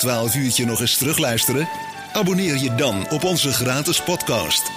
[0.00, 1.68] 12 uurtje nog eens terugluisteren?
[2.12, 4.70] Abonneer je dan op onze gratis podcast.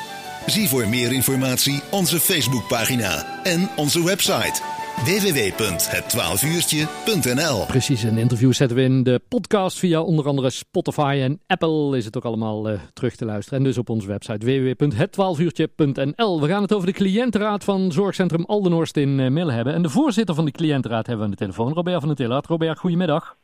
[0.46, 4.62] Zie voor meer informatie onze Facebookpagina en onze website
[5.04, 11.98] www.het12uurtje.nl Precies, een interview zetten we in de podcast via onder andere Spotify en Apple
[11.98, 13.60] is het ook allemaal uh, terug te luisteren.
[13.60, 16.42] En dus op onze website www.het12uurtje.nl.
[16.42, 19.74] We gaan het over de cliëntenraad van Zorgcentrum Aldenhorst in uh, Mille hebben.
[19.74, 22.46] En de voorzitter van de cliëntenraad hebben we aan de telefoon, Robert van der Tillard.
[22.46, 23.38] Robert, goedemiddag.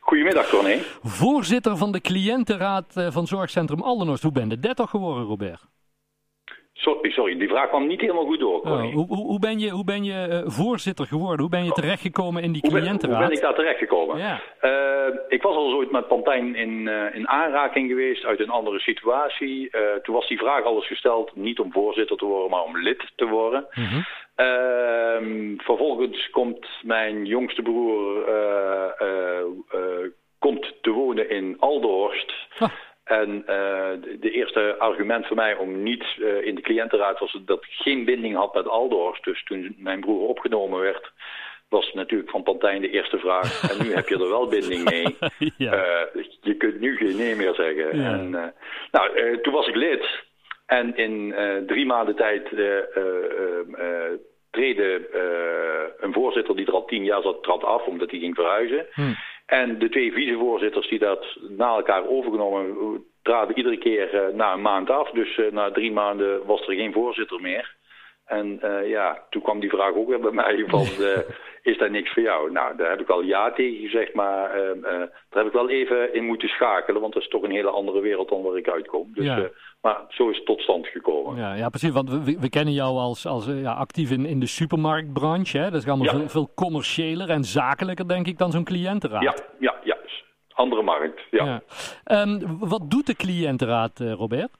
[0.00, 0.78] Goedemiddag, Corné.
[1.02, 4.22] Voorzitter van de cliëntenraad uh, van Zorgcentrum Aldenhorst.
[4.22, 5.60] Hoe ben je 30 geworden, Robert?
[6.72, 8.60] Sorry, sorry, die vraag kwam niet helemaal goed door.
[8.60, 11.40] Oh, hoe, hoe, ben je, hoe ben je uh, voorzitter geworden?
[11.40, 13.18] Hoe ben je terechtgekomen in die hoe ben, cliëntenraad?
[13.18, 14.18] Hoe ben ik daar terechtgekomen?
[14.18, 14.40] Ja.
[14.62, 18.78] Uh, ik was al ooit met Pantijn in, uh, in aanraking geweest uit een andere
[18.78, 19.70] situatie.
[20.02, 23.12] toen was die vraag al eens gesteld, niet om voorzitter te worden, maar om lid
[23.16, 23.66] te worden.
[23.74, 24.04] Mm -hmm.
[25.56, 28.24] Vervolgens komt mijn jongste broer
[30.38, 32.32] komt te wonen in Alderhorst.
[32.60, 32.68] Oh.
[33.04, 36.04] En de, de, eerste argument voor mij om niet
[36.42, 39.24] in de cliëntenraad was dat ik geen binding had met Aldorst.
[39.24, 41.12] Dus toen mijn broer opgenomen werd,
[41.68, 43.62] was natuurlijk van Pantijn de eerste vraag.
[43.70, 45.16] En nu heb je er wel binding mee.
[45.66, 45.72] ja.
[45.74, 47.98] uh, je kunt nu geen nee meer zeggen.
[47.98, 48.12] Ja.
[48.12, 48.30] En,
[48.90, 50.22] nou, toen was ik lid.
[50.66, 51.34] En in
[51.66, 52.48] drie maanden tijd
[54.54, 55.06] treden
[56.00, 58.86] een voorzitter die er al tien jaar zat, trad af omdat hij ging verhuizen.
[58.92, 59.02] Hm.
[59.46, 64.62] En de twee vicevoorzitters die dat na elkaar overgenomen traden iedere keer uh, na een
[64.62, 65.10] maand af.
[65.10, 67.74] Dus uh, na drie maanden was er geen voorzitter meer.
[68.24, 70.80] En uh, ja, toen kwam die vraag ook weer bij mij van,
[71.62, 72.52] is dat niks voor jou?
[72.52, 74.48] Nou, daar heb ik al ja tegen gezegd, maar
[74.82, 77.00] daar heb ik wel even in moeten schakelen.
[77.00, 79.10] Want dat is toch een hele andere wereld dan waar ik uitkom.
[79.14, 79.48] Dus, Ja.
[79.80, 81.36] maar zo is het tot stand gekomen.
[81.36, 81.90] Ja, ja precies.
[81.90, 85.58] Want we, we kennen jou als, als ja, actief in, in de supermarktbranche.
[85.58, 85.70] Hè?
[85.70, 86.18] Dat is allemaal Ja.
[86.18, 89.22] veel, veel commerciëler en zakelijker, denk ik, dan zo'n cliëntenraad.
[89.22, 89.96] Ja, ja, ja.
[90.54, 91.62] Andere markt, ja.
[92.04, 94.50] Ehm, wat doet de cliëntenraad, Robert?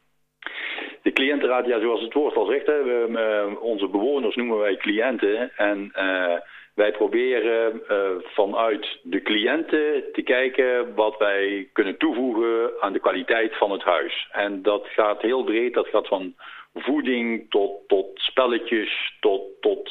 [1.04, 4.76] De cliëntenraad, ja, zoals het woord al zegt, hè, we, uh, onze bewoners noemen wij
[4.76, 5.50] cliënten.
[5.56, 6.34] En uh,
[6.74, 7.82] wij proberen
[8.22, 14.28] vanuit de cliënten te kijken wat wij kunnen toevoegen aan de kwaliteit van het huis.
[14.32, 16.34] En dat gaat heel breed, dat gaat van
[16.74, 19.90] voeding tot, tot spelletjes, tot, tot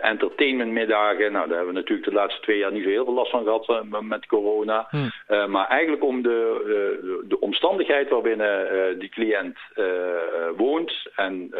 [0.00, 1.32] entertainmentmiddagen.
[1.32, 3.42] Nou, daar hebben we natuurlijk de laatste twee jaar niet zo heel veel last van
[3.42, 4.86] gehad uh, met corona.
[4.90, 4.96] Hm.
[4.96, 6.62] Uh, maar eigenlijk om de,
[7.02, 9.58] de, de omstandigheid waarbinnen die cliënt
[10.56, 11.54] woont en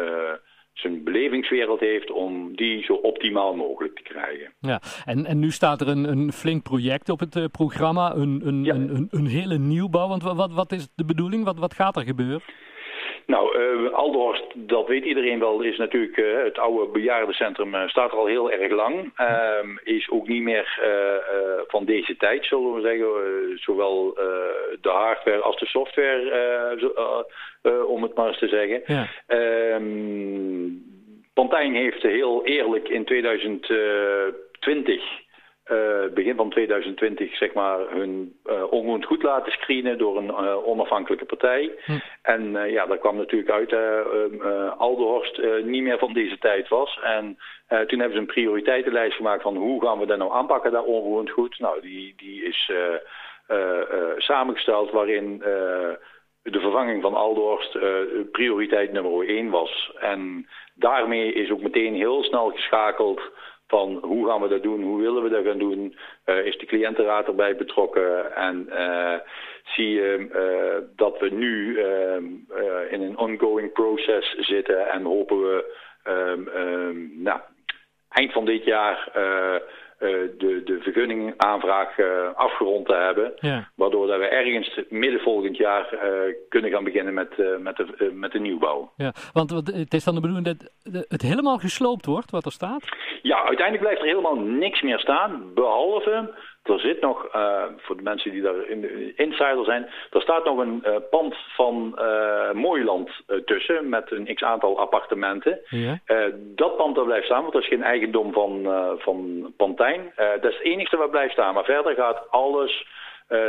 [0.73, 4.53] zijn belevingswereld heeft, om die zo optimaal mogelijk te krijgen.
[4.59, 8.63] Ja, en, en nu staat er een, een flink project op het programma, een, een,
[8.63, 8.73] Ja.
[8.73, 10.07] een, een, een hele nieuwbouw.
[10.07, 11.43] Want wat, wat is de bedoeling?
[11.43, 12.41] Wat, wat gaat er gebeuren?
[13.27, 18.11] Nou, uh, Aldorst, dat weet iedereen wel, is natuurlijk uh, het oude bejaardencentrum, uh, staat
[18.11, 19.13] er al heel erg lang.
[19.19, 20.79] Uh, is ook niet meer
[21.67, 23.07] van deze tijd, zullen we zeggen.
[23.59, 24.13] zowel
[24.81, 26.93] de hardware als de software,
[27.87, 28.81] om het maar eens te zeggen.
[28.85, 29.07] Ja.
[29.27, 30.69] Ehm,
[31.33, 35.25] Pantijn heeft heel eerlijk in 2020...
[35.71, 40.67] Uh, begin van 2020 zeg maar hun uh, onroerend goed laten screenen door een uh,
[40.67, 41.71] onafhankelijke partij.
[41.85, 41.91] Hm.
[42.21, 46.99] En ja, daar kwam natuurlijk uit dat Alderhorst niet meer van deze tijd was.
[47.03, 50.85] En toen hebben ze een prioriteitenlijst gemaakt van hoe gaan we dat nou aanpakken, dat
[50.85, 51.59] onroerend goed.
[51.59, 52.71] Nou, die, die is
[54.17, 55.37] samengesteld waarin
[56.41, 57.77] de vervanging van Aldorst
[58.31, 59.91] prioriteit nummer 1 was.
[59.99, 63.21] En daarmee is ook meteen heel snel geschakeld
[63.67, 65.95] van hoe gaan we dat doen, hoe willen we dat gaan doen,
[66.25, 69.13] uh, is de cliëntenraad erbij betrokken en uh,
[69.63, 71.79] zie je uh, dat we nu
[72.89, 77.39] in een ongoing process zitten en hopen we um, nou,
[78.09, 79.09] eind van dit jaar
[80.37, 81.99] de, de vergunningaanvraag
[82.35, 83.69] afgerond te hebben, ja.
[83.75, 85.36] waardoor dat we ergens midden volgend
[85.67, 85.85] jaar
[86.49, 88.91] kunnen gaan beginnen met, met, de, met de nieuwbouw.
[88.97, 90.71] Ja, want het is dan de bedoeling dat
[91.09, 92.83] het helemaal gesloopt wordt, wat er staat?
[93.21, 96.33] Ja, uiteindelijk blijft er helemaal niks meer staan, behalve,
[96.63, 100.45] er zit nog, uh, voor de mensen die daar in de insider zijn, er staat
[100.45, 103.09] nog een uh, pand van uh, Mooiland
[103.45, 105.59] tussen, met een x-aantal appartementen.
[105.69, 105.99] Ja.
[106.37, 108.67] dat pand dat blijft staan, want dat is geen eigendom van,
[108.97, 110.11] van Pantijn.
[110.15, 112.85] dat is het enige wat blijft staan, maar verder gaat alles...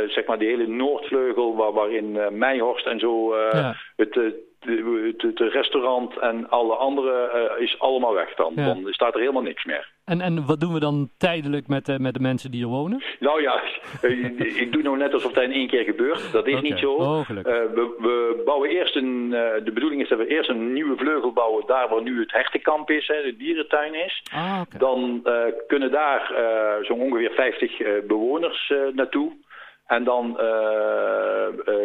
[0.07, 3.75] zeg maar de hele Noordvleugel, waar, waarin Meijhorst en zo ja.
[3.95, 8.53] het, het, restaurant en alle andere uh, is allemaal weg dan.
[8.55, 8.65] Ja.
[8.65, 9.87] Dan staat er helemaal niks meer.
[10.05, 13.03] En, en wat doen we dan tijdelijk met, uh, met de mensen die er wonen?
[13.19, 13.61] Nou ja,
[14.63, 16.31] ik doe nou net alsof dat in één keer gebeurt.
[16.31, 16.69] Dat is okay.
[16.69, 16.93] niet zo.
[16.93, 19.29] Oh, uh, we, we, bouwen eerst een,
[19.63, 22.89] de bedoeling is dat we eerst een nieuwe vleugel bouwen daar waar nu het hertenkamp
[22.89, 24.23] is, hè, de dierentuin is.
[24.33, 24.79] Ah, okay.
[24.79, 25.27] Dan
[25.67, 26.31] kunnen daar
[26.81, 29.31] zo'n ongeveer 50 bewoners naartoe.
[29.89, 30.37] En dan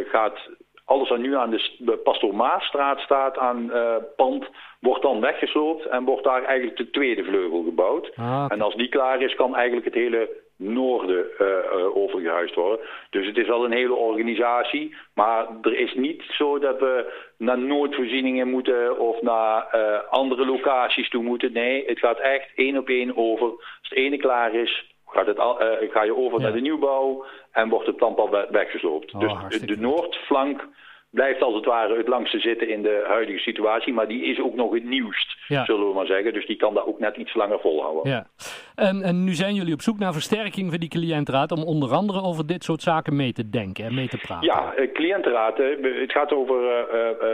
[0.04, 0.38] gaat
[0.84, 3.72] alles wat nu aan de Pastoor Maasstraat staat aan
[4.16, 4.46] pand,
[4.80, 8.12] wordt dan weggesloopt en wordt daar eigenlijk de tweede vleugel gebouwd.
[8.16, 12.78] Ah, en als die klaar is, kan eigenlijk het hele noorden uh, overgehuisd worden.
[13.10, 17.58] Dus het is wel een hele organisatie, maar er is niet zo dat we naar
[17.58, 21.52] noodvoorzieningen moeten of naar uh, andere locaties toe moeten.
[21.52, 23.46] Nee, het gaat echt één op één over.
[23.50, 25.54] Als het ene klaar is, gaat het al,
[25.90, 29.14] ga je over naar de nieuwbouw en wordt het dan pas weggesloopt.
[29.14, 30.68] Oh, dus de noordflank
[31.10, 33.92] blijft als het ware het langste zitten in de huidige situatie.
[33.92, 36.32] Maar die is ook nog het nieuwst, zullen we maar zeggen.
[36.32, 38.12] Dus die kan dat ook net iets langer volhouden.
[38.12, 38.26] Ja.
[38.74, 41.52] En, en nu zijn jullie op zoek naar versterking van die cliëntenraad...
[41.52, 44.46] om onder andere over dit soort zaken mee te denken en mee te praten.
[44.46, 45.56] Ja, eh, cliëntenraad.
[45.56, 47.28] Het gaat over uh,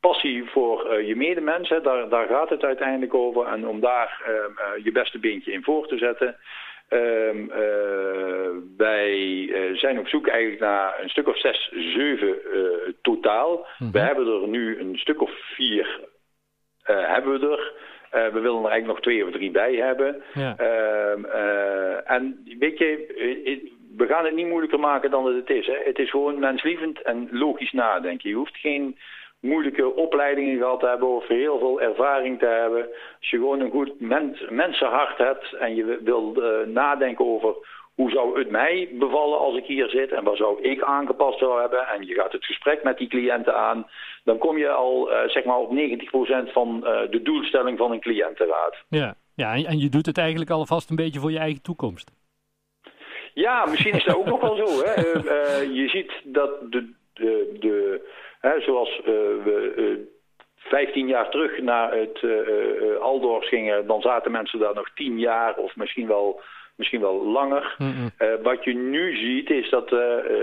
[0.00, 1.68] passie voor je medemens.
[1.68, 3.46] Daar, daar gaat het uiteindelijk over.
[3.46, 4.22] En om daar
[4.82, 6.36] je beste beentje in voor te zetten...
[6.92, 12.92] Um, uh, wij uh, zijn op zoek eigenlijk naar een stuk of zes, zeven uh,
[13.02, 13.66] totaal.
[13.78, 16.08] Mm We hebben er nu een stuk of vier
[16.82, 17.72] hebben we er.
[18.32, 20.22] we willen er eigenlijk nog twee of drie bij hebben.
[20.34, 20.56] Ja.
[20.56, 21.24] Ehm,
[22.04, 23.06] en weet je,
[23.96, 25.66] we gaan het niet moeilijker maken dan het is.
[25.66, 25.76] Hè.
[25.84, 28.28] Het is gewoon menslievend en logisch nadenken.
[28.30, 28.98] Je hoeft geen
[29.40, 32.82] moeilijke opleidingen gehad hebben of heel veel ervaring te hebben.
[33.18, 37.54] Als je gewoon een goed mens, mensenhart hebt en je wil uh, nadenken over
[37.94, 41.60] hoe zou het mij bevallen als ik hier zit en wat zou ik aangepast zou
[41.60, 43.86] hebben en je gaat het gesprek met die cliënten aan,
[44.24, 45.70] dan kom je al uh, zeg maar op
[46.48, 48.76] 90% van uh, de doelstelling van een cliëntenraad.
[48.88, 52.10] Ja, ja en je doet het eigenlijk alvast een beetje voor je eigen toekomst.
[53.34, 54.84] Ja, misschien is dat ook nog wel zo.
[54.84, 55.00] Hè.
[55.80, 58.08] je ziet dat de, de, de
[58.40, 59.04] zoals eh,
[59.44, 60.18] we
[60.56, 65.18] 15 eh, jaar terug naar het uh, Aldorfs gingen, dan zaten mensen daar nog 10
[65.18, 66.40] jaar of misschien wel,
[66.76, 67.76] misschien wel langer.
[68.42, 69.88] wat je nu ziet is dat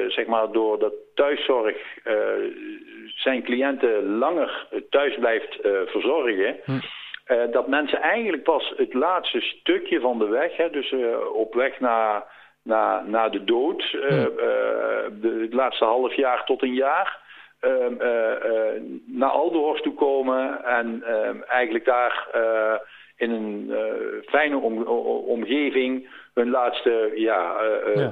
[0.08, 1.78] zeg maar door de thuiszorg
[3.16, 6.56] zijn cliënten langer thuis blijft verzorgen.
[6.66, 6.82] Mm.
[7.52, 10.94] dat mensen eigenlijk pas het laatste stukje van de weg, hè, dus
[11.34, 12.24] op weg naar,
[12.64, 17.26] naar, naar de dood, de, het laatste half jaar tot een jaar,
[17.60, 22.80] Eh, naar Alderhorst toe komen en ehm, eigenlijk daar eh,
[23.16, 23.72] in een
[24.26, 24.58] fijne
[25.28, 27.62] omgeving hun laatste, ja,
[27.96, 28.12] ja.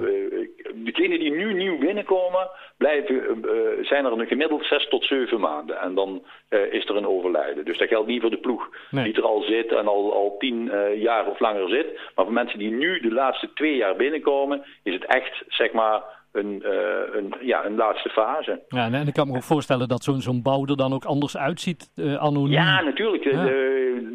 [0.75, 3.45] degenen die nu nieuw binnenkomen, blijven,
[3.81, 5.79] zijn er een gemiddeld zes tot zeven maanden.
[5.79, 7.65] En dan is er een overlijden.
[7.65, 10.71] Dus dat geldt niet voor de ploeg die er al zit en al, al tien
[10.95, 11.99] jaar of langer zit.
[12.15, 16.03] Maar voor mensen die nu de laatste twee jaar binnenkomen, is het echt, zeg maar,
[16.35, 18.61] een, uh, een, ja, een laatste fase.
[18.67, 21.37] Ja, en ik kan me ook voorstellen dat zo'n zo'n bouw er dan ook anders
[21.37, 22.51] uitziet, uh, anoniem.
[22.51, 23.23] Ja, natuurlijk.
[23.23, 23.49] Ja.
[23.49, 23.63] Uh,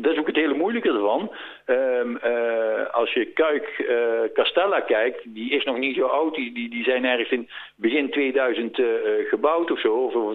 [0.03, 1.31] dat is ook het hele moeilijke ervan.
[1.67, 2.19] Um,
[2.93, 3.85] als je Kuik
[4.35, 6.35] Castella kijkt, die is nog niet zo oud.
[6.35, 8.81] Die, die, die zijn ergens in begin 2000
[9.29, 10.35] gebouwd of zo, of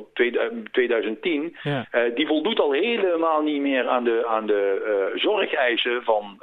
[0.72, 1.56] 2010.
[1.64, 1.88] Ja.
[2.16, 6.40] die voldoet al helemaal niet meer aan de, aan de zorgeisen van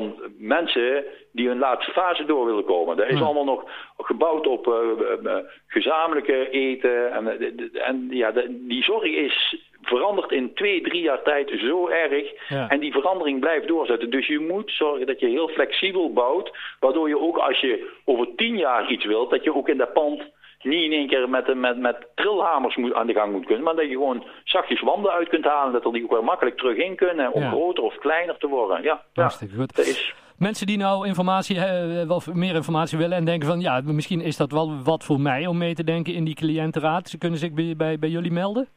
[0.00, 2.96] van mensen die hun laatste fase door willen komen.
[2.96, 3.64] Dat is allemaal nog
[3.98, 5.36] gebouwd op uh,
[5.66, 7.12] gezamenlijke eten.
[7.12, 7.38] En,
[7.72, 12.32] en ja, die zorg is veranderd in twee, drie jaar tijd zo erg.
[12.68, 14.10] En die verandering blijft doorzetten.
[14.10, 16.50] Dus je moet zorgen dat je heel flexibel bouwt.
[16.80, 19.92] Waardoor je ook als je over tien jaar iets wilt, dat je ook in dat
[19.92, 20.22] pand
[20.62, 23.64] niet in één keer met, met, met trilhamers moet, aan de gang moet kunnen.
[23.64, 25.72] Maar dat je gewoon zachtjes wanden uit kunt halen.
[25.72, 27.32] Dat er die ook weer makkelijk terug in kunnen.
[27.32, 28.82] Om groter of kleiner te worden.
[28.82, 29.76] Ja, Hartstikke goed.
[29.76, 30.14] Dat is...
[30.38, 31.62] Mensen die nou informatie, uh,
[32.06, 35.46] wel meer informatie willen en denken van ja, misschien is dat wel wat voor mij
[35.46, 37.08] om mee te denken in die cliëntenraad.
[37.08, 38.68] Ze kunnen zich bij, bij, bij jullie melden?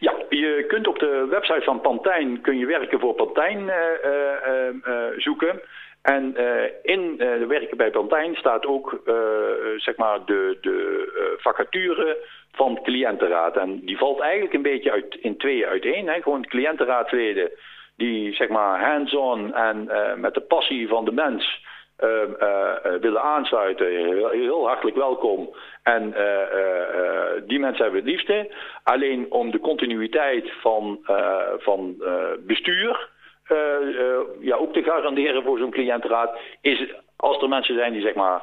[0.00, 3.72] Ja, je kunt op de website van Pantijn kun je werken voor Pantijn uh,
[4.86, 5.60] uh, zoeken.
[6.06, 9.14] En uh, in uh, de werken bij Pantijn staat ook uh,
[9.76, 12.16] zeg maar de, de vacature
[12.52, 13.56] van cliëntenraad.
[13.56, 16.08] En die valt eigenlijk een beetje uit, in tweeën uiteen.
[16.08, 16.22] Hè.
[16.22, 17.50] Gewoon cliëntenraadleden
[17.96, 21.64] die zeg maar hands-on en met de passie van de mens
[23.00, 23.86] willen aansluiten.
[24.30, 25.56] Heel, hartelijk welkom.
[25.82, 26.14] En
[27.46, 28.54] die mensen hebben het liefste.
[28.82, 30.98] Alleen om de continuïteit van,
[31.58, 31.96] van
[32.46, 33.08] bestuur
[34.40, 38.42] ja, ook te garanderen voor zo'n cliëntenraad is als er mensen zijn die zeg maar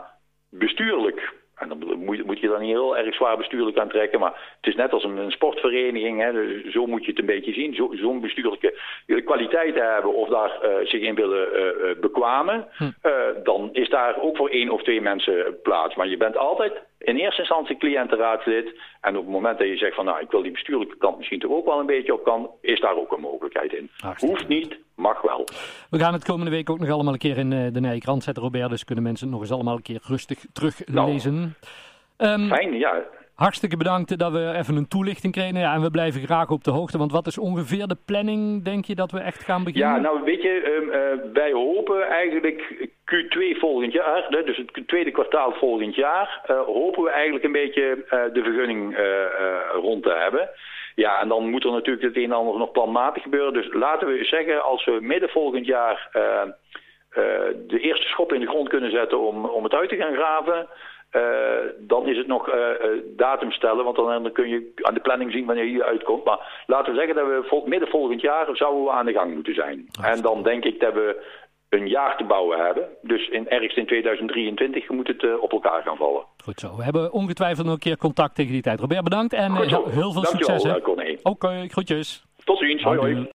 [0.49, 4.19] bestuurlijk, en dan moet, moet je dan niet heel erg zwaar bestuurlijk aan trekken.
[4.19, 6.21] Maar het is net als een, sportvereniging.
[6.21, 7.73] Hè, dus zo moet je het een beetje zien.
[7.73, 8.73] Zo'n zo bestuurlijke
[9.25, 12.67] kwaliteit hebben of daar uh, zich in willen uh, bekwamen.
[12.77, 12.91] Hm.
[13.43, 15.95] dan is daar ook voor één of twee mensen plaats.
[15.95, 18.79] Maar je bent altijd in eerste instantie cliëntenraadslid.
[19.01, 21.39] En op het moment dat je zegt van nou ik wil die bestuurlijke kant misschien
[21.39, 23.89] toch ook wel een beetje op kan, is daar ook een mogelijkheid in.
[24.17, 25.47] Hoeft niet, mag wel.
[25.89, 28.69] We gaan het komende week ook nog allemaal een keer in de Nijkrant zetten, Robert.
[28.69, 31.55] Dus kunnen mensen het nog eens allemaal een keer rustig teruglezen.
[32.17, 33.03] Nou, um, fijn, ja.
[33.35, 35.59] Hartstikke bedankt dat we even een toelichting kregen.
[35.59, 36.97] Ja, en we blijven graag op de hoogte.
[36.97, 39.95] Want wat is ongeveer de planning, denk je, dat we echt gaan beginnen?
[39.95, 45.11] Ja, nou weet je, um, uh, wij hopen eigenlijk Q2 volgend jaar, dus het tweede
[45.11, 48.97] kwartaal volgend jaar, uh, hopen we eigenlijk een beetje uh, de vergunning
[49.73, 50.49] rond te hebben.
[50.95, 53.53] Ja, en dan moet er natuurlijk het een en ander nog planmatig gebeuren.
[53.53, 56.09] Dus laten we zeggen, als we midden volgend jaar
[57.67, 60.67] de eerste schop in de grond kunnen zetten om, om het uit te gaan graven...
[61.15, 61.21] Uh,
[61.79, 62.55] dan is het nog uh,
[63.15, 66.25] datum stellen, want dan, dan, kun je aan de planning zien wanneer je uitkomt.
[66.25, 69.33] Maar laten we zeggen dat we vol, midden volgend jaar zouden we aan de gang
[69.33, 69.87] moeten zijn.
[70.01, 71.23] En dan denk ik dat we
[71.69, 72.87] een jaar te bouwen hebben.
[73.01, 76.23] Dus in, ergens in 2023 moet het uh, op elkaar gaan vallen.
[76.43, 76.75] Goed zo.
[76.75, 78.79] We hebben ongetwijfeld nog een keer contact tegen die tijd.
[78.79, 80.65] Robert, bedankt en heel veel succes.
[80.65, 82.25] Oké, okay, groetjes.
[82.43, 82.83] Tot ziens.
[82.83, 83.27] Hoi, hoi.